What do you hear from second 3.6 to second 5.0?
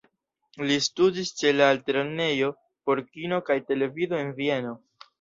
Televido en Vieno.